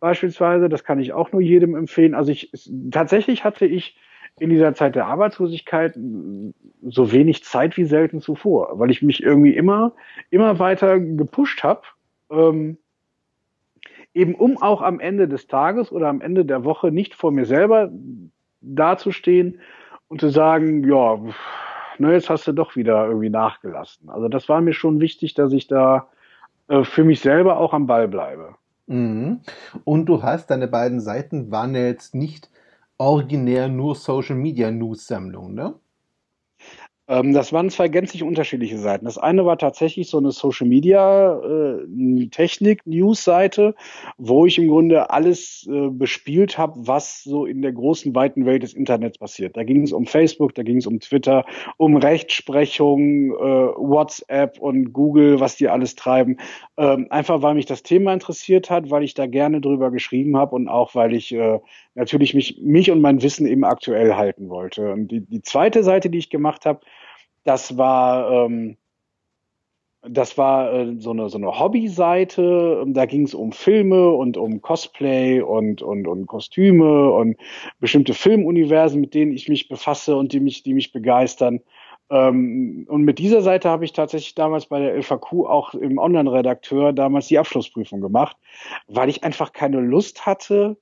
[0.00, 0.68] beispielsweise.
[0.68, 2.14] Das kann ich auch nur jedem empfehlen.
[2.14, 2.50] Also ich
[2.90, 3.96] tatsächlich hatte ich
[4.40, 5.94] in dieser Zeit der Arbeitslosigkeit
[6.82, 9.92] so wenig Zeit wie selten zuvor, weil ich mich irgendwie immer,
[10.30, 11.82] immer weiter gepusht habe,
[12.30, 12.78] ähm,
[14.12, 17.46] eben um auch am Ende des Tages oder am Ende der Woche nicht vor mir
[17.46, 17.90] selber
[18.60, 19.60] dazustehen
[20.08, 21.18] und zu sagen, ja,
[21.98, 24.10] na, jetzt hast du doch wieder irgendwie nachgelassen.
[24.10, 26.08] Also das war mir schon wichtig, dass ich da
[26.68, 28.56] äh, für mich selber auch am Ball bleibe.
[28.86, 29.40] Mhm.
[29.84, 32.50] Und du hast deine beiden Seiten waren ja jetzt nicht
[32.98, 35.74] originär nur Social Media News Sammlung, ne?
[37.06, 39.04] Ähm, das waren zwei gänzlich unterschiedliche Seiten.
[39.04, 43.74] Das eine war tatsächlich so eine Social Media äh, Technik News Seite,
[44.16, 48.62] wo ich im Grunde alles äh, bespielt habe, was so in der großen weiten Welt
[48.62, 49.56] des Internets passiert.
[49.56, 51.44] Da ging es um Facebook, da ging es um Twitter,
[51.76, 56.38] um Rechtsprechung, äh, WhatsApp und Google, was die alles treiben.
[56.78, 60.54] Ähm, einfach weil mich das Thema interessiert hat, weil ich da gerne drüber geschrieben habe
[60.54, 61.60] und auch weil ich äh,
[61.94, 64.90] natürlich mich, mich und mein Wissen eben aktuell halten wollte.
[64.90, 66.80] Und die, die zweite Seite, die ich gemacht habe,
[67.44, 68.76] das war ähm,
[70.06, 72.84] das war äh, so eine so eine Hobbyseite.
[72.88, 77.36] Da ging es um Filme und um Cosplay und und und Kostüme und
[77.80, 81.60] bestimmte Filmuniversen, mit denen ich mich befasse und die mich die mich begeistern.
[82.10, 86.92] Ähm, und mit dieser Seite habe ich tatsächlich damals bei der LVQ auch im Online-Redakteur
[86.92, 88.36] damals die Abschlussprüfung gemacht,
[88.88, 90.76] weil ich einfach keine Lust hatte,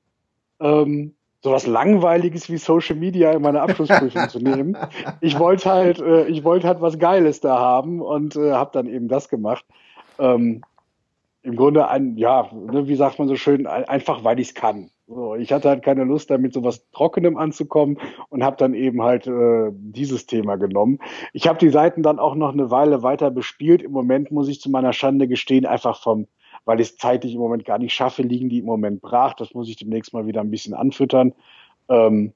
[0.60, 4.76] ähm, sowas Langweiliges wie Social Media in meine Abschlussprüfung zu nehmen.
[5.20, 8.86] Ich wollte halt, äh, ich wollte halt was Geiles da haben und äh, habe dann
[8.86, 9.64] eben das gemacht.
[10.18, 10.62] Ähm,
[11.42, 14.54] Im Grunde ein, ja, ne, wie sagt man so schön, ein, einfach weil ich es
[14.54, 14.90] kann.
[15.08, 17.98] So, ich hatte halt keine Lust, damit so was Trockenem anzukommen
[18.30, 21.00] und habe dann eben halt äh, dieses Thema genommen.
[21.32, 23.82] Ich habe die Seiten dann auch noch eine Weile weiter bespielt.
[23.82, 26.28] Im Moment muss ich zu meiner Schande gestehen, einfach vom
[26.64, 29.34] weil ich es zeitlich im Moment gar nicht schaffe, liegen die im Moment brach.
[29.34, 31.34] Das muss ich demnächst mal wieder ein bisschen anfüttern.
[31.88, 32.32] Ähm,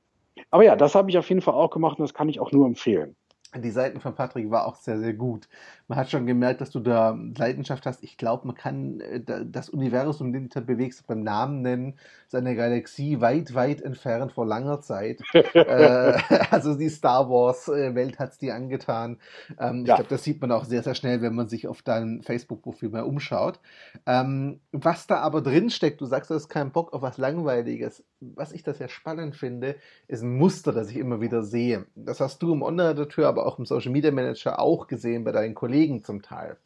[0.50, 2.52] aber ja, das habe ich auf jeden Fall auch gemacht und das kann ich auch
[2.52, 3.16] nur empfehlen
[3.54, 5.48] die Seiten von Patrick war auch sehr, sehr gut.
[5.88, 8.02] Man hat schon gemerkt, dass du da Leidenschaft hast.
[8.02, 11.94] Ich glaube, man kann äh, das Universum, in dem du bewegst, beim Namen nennen.
[12.24, 15.20] Das ist eine Galaxie weit, weit entfernt vor langer Zeit.
[15.32, 16.18] äh,
[16.50, 19.18] also die Star Wars-Welt äh, hat es dir angetan.
[19.60, 19.94] Ähm, ja.
[19.94, 22.88] Ich glaube, das sieht man auch sehr, sehr schnell, wenn man sich auf deinem Facebook-Profil
[22.88, 23.60] mal umschaut.
[24.06, 28.04] Ähm, was da aber drin steckt, du sagst, du hast keinen Bock auf was Langweiliges.
[28.20, 29.76] Was ich das ja spannend finde,
[30.08, 31.86] ist ein Muster, das ich immer wieder sehe.
[31.94, 35.54] Das hast du im Online-Redakteur, aber auch im Social Media Manager auch gesehen bei deinen
[35.54, 36.56] Kollegen zum Teil.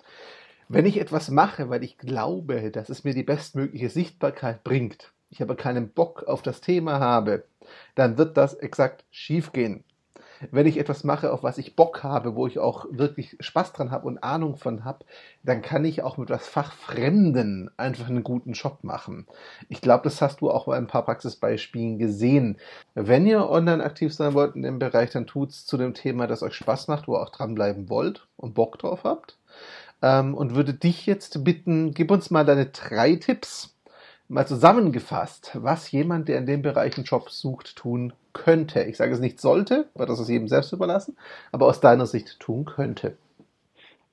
[0.68, 5.42] Wenn ich etwas mache, weil ich glaube, dass es mir die bestmögliche Sichtbarkeit bringt, ich
[5.42, 7.44] aber keinen Bock auf das Thema habe,
[7.96, 9.84] dann wird das exakt schiefgehen
[10.50, 13.90] wenn ich etwas mache, auf was ich Bock habe, wo ich auch wirklich Spaß dran
[13.90, 15.04] habe und Ahnung von habe,
[15.42, 19.26] dann kann ich auch mit was Fachfremden einfach einen guten Job machen.
[19.68, 22.58] Ich glaube, das hast du auch bei ein paar Praxisbeispielen gesehen.
[22.94, 26.42] Wenn ihr online aktiv sein wollt in dem Bereich, dann tut's zu dem Thema, das
[26.42, 29.36] euch Spaß macht, wo ihr auch dranbleiben wollt und Bock drauf habt.
[30.02, 33.69] Ähm, und würde dich jetzt bitten, gib uns mal deine drei Tipps,
[34.30, 38.84] mal zusammengefasst, was jemand, der in dem Bereich einen Job sucht, tun könnte.
[38.84, 41.16] Ich sage es nicht sollte, weil das ist jedem selbst überlassen,
[41.50, 43.16] aber aus deiner Sicht tun könnte.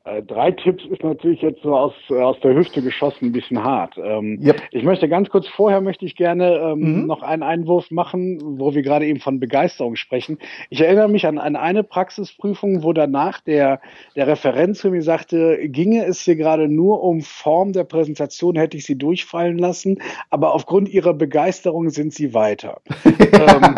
[0.08, 3.98] Äh, drei Tipps ist natürlich jetzt so aus, aus der Hüfte geschossen ein bisschen hart.
[3.98, 4.62] Ähm, yep.
[4.72, 7.08] Ich möchte ganz kurz vorher möchte ich gerne ähm, mhm.
[7.08, 10.38] noch einen Einwurf machen, wo wir gerade eben von Begeisterung sprechen.
[10.70, 13.82] Ich erinnere mich an, an eine Praxisprüfung, wo danach der,
[14.16, 18.78] der Referent zu mir sagte, ginge es hier gerade nur um Form der Präsentation, hätte
[18.78, 22.80] ich sie durchfallen lassen, aber aufgrund ihrer Begeisterung sind sie weiter.
[23.06, 23.76] ähm,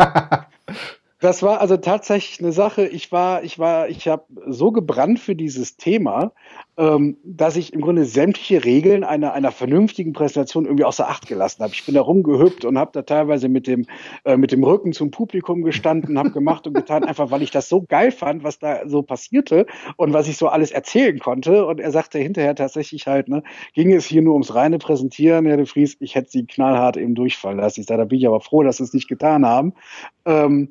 [1.20, 2.86] das war also tatsächlich eine Sache.
[2.86, 6.32] Ich war, ich war, ich habe so gebrannt für dieses Thema,
[6.78, 11.62] ähm, dass ich im Grunde sämtliche Regeln einer einer vernünftigen Präsentation irgendwie außer Acht gelassen
[11.62, 11.74] habe.
[11.74, 13.84] Ich bin da rumgehüpft und habe da teilweise mit dem
[14.24, 17.68] äh, mit dem Rücken zum Publikum gestanden, habe gemacht und getan, einfach weil ich das
[17.68, 19.66] so geil fand, was da so passierte
[19.98, 21.66] und was ich so alles erzählen konnte.
[21.66, 23.42] Und er sagte hinterher tatsächlich halt, ne,
[23.74, 27.14] ging es hier nur ums reine Präsentieren, Herr de Vries, ich hätte sie knallhart eben
[27.14, 27.80] durchfallen lassen.
[27.80, 29.74] Ich sage, da bin ich aber froh, dass sie es nicht getan haben.
[30.24, 30.70] Ähm,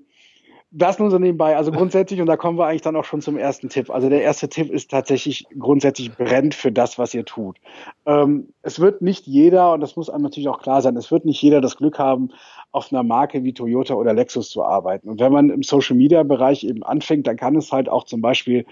[0.71, 1.57] das nur so nebenbei.
[1.57, 3.89] Also grundsätzlich, und da kommen wir eigentlich dann auch schon zum ersten Tipp.
[3.89, 7.57] Also der erste Tipp ist tatsächlich grundsätzlich brennt für das, was ihr tut.
[8.05, 11.25] Ähm, es wird nicht jeder, und das muss einem natürlich auch klar sein, es wird
[11.25, 12.29] nicht jeder das Glück haben,
[12.71, 15.09] auf einer Marke wie Toyota oder Lexus zu arbeiten.
[15.09, 18.21] Und wenn man im Social Media Bereich eben anfängt, dann kann es halt auch zum
[18.21, 18.65] Beispiel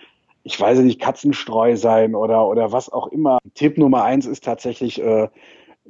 [0.43, 3.39] ich weiß nicht, Katzenstreu sein oder, oder was auch immer.
[3.53, 5.27] Tipp Nummer eins ist tatsächlich, äh,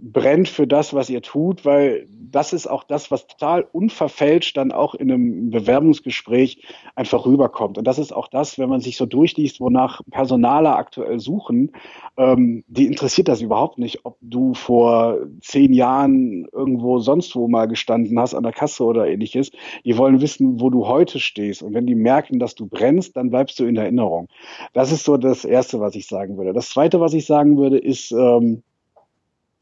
[0.02, 4.72] brennt für das, was ihr tut, weil das ist auch das, was total unverfälscht dann
[4.72, 6.64] auch in einem Bewerbungsgespräch
[6.96, 7.78] einfach rüberkommt.
[7.78, 11.72] Und das ist auch das, wenn man sich so durchliest, wonach Personaler aktuell suchen,
[12.18, 17.68] ähm, die interessiert das überhaupt nicht, ob du vor zehn Jahren irgendwo sonst wo mal
[17.68, 19.52] gestanden hast, an der Kasse oder ähnliches.
[19.86, 21.64] Die wollen wissen, wo du heute stehst.
[21.64, 24.28] Und wenn die merken, dass du brennst, dann bleibst du in Erinnerung.
[24.74, 26.54] Das ist so das Erste, was ich sagen würde.
[26.54, 28.64] Das Zweite, was ich sagen würde, ist, ähm,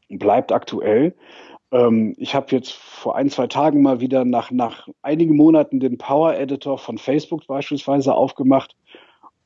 [0.08, 1.14] bleibt aktuell.
[1.72, 5.98] Ähm, ich habe jetzt vor ein, zwei Tagen mal wieder nach, nach einigen Monaten den
[5.98, 8.76] Power Editor von Facebook beispielsweise aufgemacht.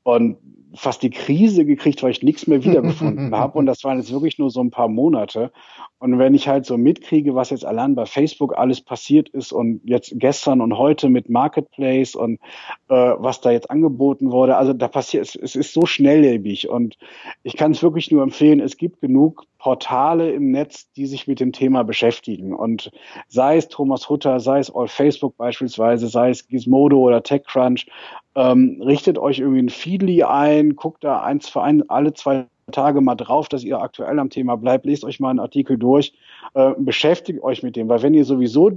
[0.03, 0.39] Und
[0.75, 3.59] fast die Krise gekriegt, weil ich nichts mehr wiedergefunden habe.
[3.59, 5.51] Und das waren jetzt wirklich nur so ein paar Monate.
[5.99, 9.81] Und wenn ich halt so mitkriege, was jetzt allein bei Facebook alles passiert ist und
[9.85, 12.41] jetzt gestern und heute mit Marketplace und
[12.89, 16.97] äh, was da jetzt angeboten wurde, also da passiert, es, es ist so schnelllebig und
[17.43, 21.39] ich kann es wirklich nur empfehlen, es gibt genug Portale im Netz, die sich mit
[21.39, 22.55] dem Thema beschäftigen.
[22.55, 22.91] Und
[23.29, 27.87] sei es Thomas Hutter, sei es All Facebook beispielsweise, sei es Gizmodo oder TechCrunch,
[28.35, 33.01] ähm, richtet euch irgendwie ein Feedly ein, guckt da eins für ein, alle zwei Tage
[33.01, 36.15] mal drauf, dass ihr aktuell am Thema bleibt, lest euch mal einen Artikel durch,
[36.55, 38.73] äh, beschäftigt euch mit dem, weil wenn ihr sowieso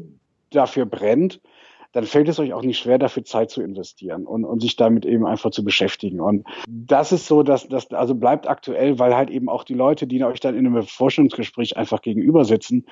[0.50, 1.42] dafür brennt,
[1.94, 5.06] dann fällt es euch auch nicht schwer, dafür Zeit zu investieren und, und sich damit
[5.06, 6.20] eben einfach zu beschäftigen.
[6.20, 10.08] Und das ist so, dass das also bleibt aktuell, weil halt eben auch die Leute,
[10.08, 12.88] die euch dann in einem Forschungsgespräch einfach gegenüber sitzen,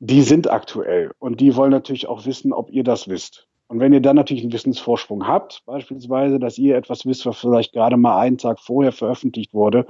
[0.00, 3.48] die sind aktuell und die wollen natürlich auch wissen, ob ihr das wisst.
[3.68, 7.74] Und wenn ihr dann natürlich einen Wissensvorsprung habt, beispielsweise, dass ihr etwas wisst, was vielleicht
[7.74, 9.86] gerade mal einen Tag vorher veröffentlicht wurde,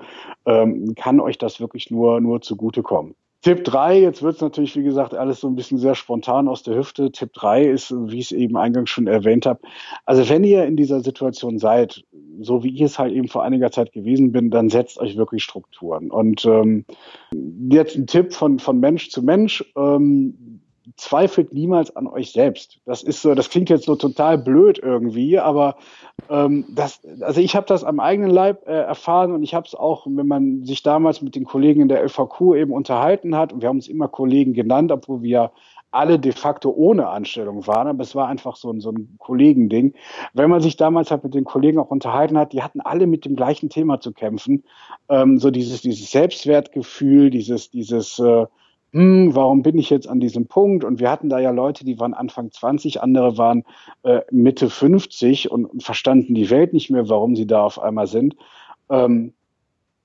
[0.47, 3.15] ähm, kann euch das wirklich nur, nur zugutekommen.
[3.43, 6.65] Tipp 3, jetzt wird es natürlich, wie gesagt, alles so ein bisschen sehr spontan aus
[6.65, 7.13] der Hüfte.
[7.13, 9.61] Tipp 3 ist, wie ich es eben eingangs schon erwähnt habe,
[10.07, 12.05] also wenn ihr in dieser Situation seid,
[12.41, 15.45] so wie ich es halt eben vor einiger Zeit gewesen bin, dann setzt euch wirklich
[15.45, 16.11] Strukturen.
[16.11, 16.85] Und ähm,
[17.71, 19.65] jetzt ein Tipp von, von Mensch zu Mensch.
[19.77, 20.58] Ähm,
[20.97, 22.81] zweifelt niemals an euch selbst.
[22.85, 25.77] Das ist so, das klingt jetzt so total blöd irgendwie, aber
[26.29, 29.75] ähm, das, also ich habe das am eigenen Leib äh, erfahren und ich habe es
[29.75, 33.63] auch, wenn man sich damals mit den Kollegen in der LVQ eben unterhalten hat, und
[33.63, 35.53] wir haben uns immer Kollegen genannt, obwohl wir
[35.91, 39.95] alle de facto ohne Anstellung waren, aber es war einfach so ein, so ein Kollegending.
[40.35, 43.25] Wenn man sich damals halt mit den Kollegen auch unterhalten hat, die hatten alle mit
[43.25, 44.65] dem gleichen Thema zu kämpfen.
[45.09, 48.47] Ähm, so dieses, dieses Selbstwertgefühl, dieses, dieses äh,
[48.93, 50.83] hm, warum bin ich jetzt an diesem Punkt?
[50.83, 53.65] Und wir hatten da ja Leute, die waren Anfang 20, andere waren
[54.03, 58.07] äh, Mitte 50 und, und, verstanden die Welt nicht mehr, warum sie da auf einmal
[58.07, 58.37] sind.
[58.89, 59.35] Ähm,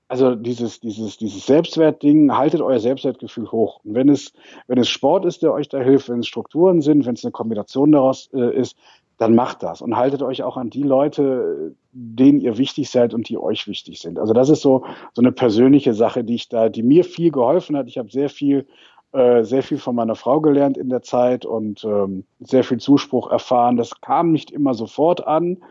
[0.06, 3.80] also dieses, dieses, dieses Selbstwertding, haltet euer Selbstwertgefühl hoch.
[3.84, 4.34] Und wenn es,
[4.66, 7.32] wenn es Sport ist, der euch da hilft, wenn es Strukturen sind, wenn es eine
[7.32, 8.76] Kombination daraus äh, ist,
[9.18, 13.28] dann macht das und haltet euch auch an die Leute, denen ihr wichtig seid und
[13.28, 14.18] die euch wichtig sind.
[14.18, 17.76] Also das ist so so eine persönliche Sache, die ich da, die mir viel geholfen
[17.76, 17.86] hat.
[17.88, 18.66] Ich habe sehr viel
[19.12, 23.30] äh, sehr viel von meiner Frau gelernt in der Zeit und ähm, sehr viel Zuspruch
[23.30, 23.76] erfahren.
[23.76, 25.62] Das kam nicht immer sofort an.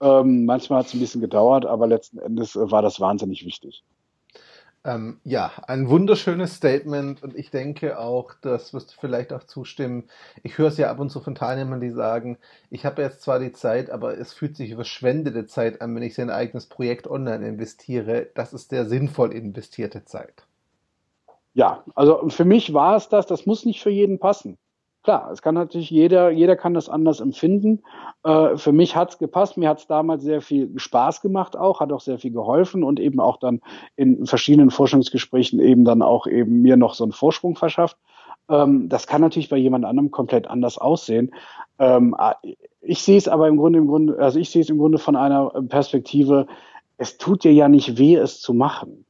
[0.00, 3.82] Ähm, manchmal hat es ein bisschen gedauert, aber letzten Endes äh, war das wahnsinnig wichtig.
[4.86, 10.04] Ähm, ja, ein wunderschönes Statement und ich denke auch, das wirst du vielleicht auch zustimmen.
[10.42, 12.36] Ich höre es ja ab und zu von Teilnehmern, die sagen,
[12.68, 16.18] ich habe jetzt zwar die Zeit, aber es fühlt sich verschwendete Zeit an, wenn ich
[16.18, 18.28] in ein eigenes Projekt online investiere.
[18.34, 20.44] Das ist der sinnvoll investierte Zeit.
[21.54, 24.58] Ja, also für mich war es das, das muss nicht für jeden passen.
[25.04, 27.82] Klar, es kann natürlich jeder, jeder kann das anders empfinden.
[28.24, 29.58] Äh, für mich hat's gepasst.
[29.58, 33.20] Mir hat's damals sehr viel Spaß gemacht auch, hat auch sehr viel geholfen und eben
[33.20, 33.60] auch dann
[33.96, 37.98] in verschiedenen Forschungsgesprächen eben dann auch eben mir noch so einen Vorsprung verschafft.
[38.48, 41.34] Ähm, das kann natürlich bei jemand anderem komplett anders aussehen.
[41.78, 42.16] Ähm,
[42.80, 45.16] ich sehe es aber im Grunde, im Grunde, also ich sehe es im Grunde von
[45.16, 46.46] einer Perspektive,
[46.96, 49.04] es tut dir ja nicht weh, es zu machen.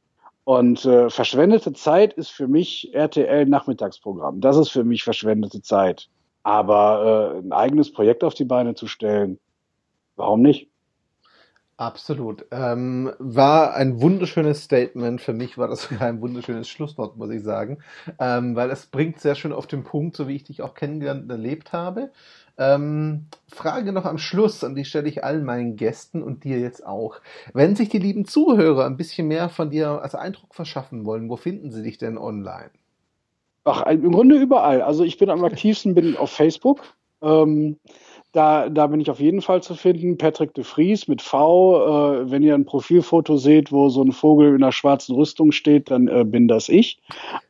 [0.45, 4.41] Und äh, verschwendete Zeit ist für mich RTL Nachmittagsprogramm.
[4.41, 6.07] Das ist für mich verschwendete Zeit.
[6.43, 9.39] Aber äh, ein eigenes Projekt auf die Beine zu stellen,
[10.15, 10.69] warum nicht?
[11.77, 12.45] Absolut.
[12.51, 15.19] Ähm, war ein wunderschönes Statement.
[15.19, 17.79] Für mich war das sogar ein wunderschönes Schlusswort, muss ich sagen.
[18.17, 21.23] Ähm, weil es bringt sehr schön auf den Punkt, so wie ich dich auch kennengelernt
[21.23, 22.11] und erlebt habe.
[22.57, 26.85] Ähm, Frage noch am Schluss, und die stelle ich allen meinen Gästen und dir jetzt
[26.85, 27.19] auch.
[27.53, 31.35] Wenn sich die lieben Zuhörer ein bisschen mehr von dir als Eindruck verschaffen wollen, wo
[31.35, 32.71] finden sie dich denn online?
[33.65, 34.81] Ach, im Grunde überall.
[34.81, 36.81] Also ich bin am aktivsten bin auf Facebook.
[37.21, 37.79] Ähm,
[38.35, 40.17] da, da bin ich auf jeden Fall zu finden.
[40.17, 42.17] Patrick de Vries mit V.
[42.19, 45.89] Äh, wenn ihr ein Profilfoto seht, wo so ein Vogel in einer schwarzen Rüstung steht,
[45.89, 46.99] dann äh, bin das ich.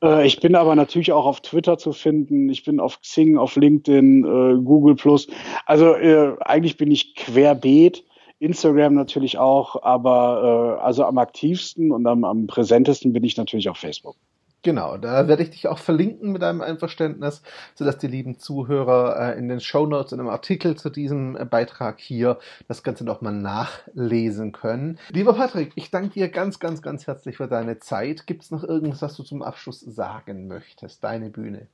[0.04, 2.50] Äh, ich bin aber natürlich auch auf Twitter zu finden.
[2.50, 5.28] Ich bin auf Xing, auf LinkedIn, äh, Google Plus.
[5.66, 8.04] Also äh, eigentlich bin ich querbeet.
[8.40, 13.70] Instagram natürlich auch, aber äh, also am aktivsten und am, am präsentesten bin ich natürlich
[13.70, 14.18] auf Facebook.
[14.66, 17.44] Genau, da werde ich dich auch verlinken mit deinem Einverständnis,
[17.76, 21.46] sodass die lieben Zuhörer äh, in den Show Notes in einem Artikel zu diesem äh,
[21.46, 24.98] Beitrag hier das Ganze nochmal nachlesen können.
[25.12, 28.26] Lieber Patrick, ich danke dir ganz, ganz, ganz herzlich für deine Zeit.
[28.26, 31.04] Gibt es noch irgendwas, was du zum Abschluss sagen möchtest?
[31.04, 31.68] Deine Bühne.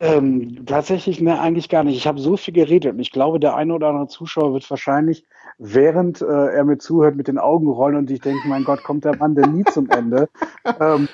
[0.00, 1.98] Ähm, tatsächlich, ne, eigentlich gar nicht.
[1.98, 5.24] Ich habe so viel geredet und ich glaube, der eine oder andere Zuschauer wird wahrscheinlich,
[5.58, 9.04] während äh, er mir zuhört, mit den Augen rollen und ich denke, mein Gott, kommt
[9.04, 10.30] der Mann denn nie zum Ende?
[10.80, 11.08] ähm,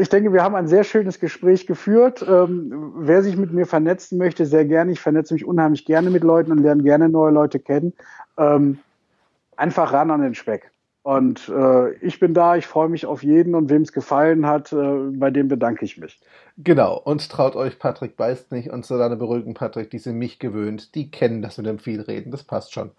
[0.00, 2.24] ich denke, wir haben ein sehr schönes Gespräch geführt.
[2.28, 4.92] Ähm, wer sich mit mir vernetzen möchte, sehr gerne.
[4.92, 7.94] Ich vernetze mich unheimlich gerne mit Leuten und lerne gerne neue Leute kennen.
[8.36, 8.78] Ähm,
[9.56, 10.70] einfach ran an den Speck.
[11.02, 14.72] Und äh, ich bin da, ich freue mich auf jeden und wem es gefallen hat,
[14.72, 16.20] äh, bei dem bedanke ich mich.
[16.62, 20.94] Genau, und traut euch, Patrick beißt nicht und Solane beruhigen, Patrick, die sind mich gewöhnt,
[20.94, 22.90] die kennen das mit dem Vielreden, das passt schon.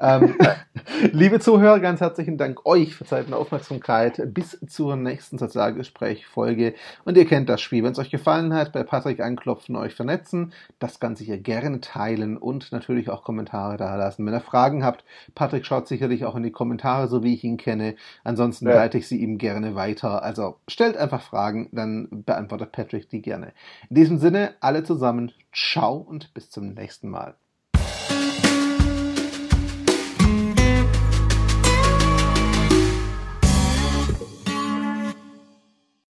[0.00, 0.36] Ähm,
[1.12, 4.22] liebe Zuhörer, ganz herzlichen Dank euch für Zeit und Aufmerksamkeit.
[4.32, 6.72] Bis zur nächsten Sozialgespräch-Folge.
[7.04, 7.84] Und ihr kennt das Spiel.
[7.84, 12.38] Wenn es euch gefallen hat, bei Patrick anklopfen, euch vernetzen, das Ganze hier gerne teilen
[12.38, 14.24] und natürlich auch Kommentare da lassen.
[14.24, 15.04] Wenn ihr Fragen habt,
[15.34, 17.96] Patrick schaut sicherlich auch in die Kommentare, so wie ich ihn kenne.
[18.24, 18.76] Ansonsten ja.
[18.76, 20.22] leite ich sie ihm gerne weiter.
[20.22, 23.52] Also stellt einfach Fragen, dann beantwortet Patrick die gerne.
[23.88, 27.36] In diesem Sinne, alle zusammen, ciao und bis zum nächsten Mal.